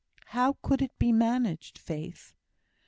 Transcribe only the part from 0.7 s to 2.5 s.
it be managed, Faith?"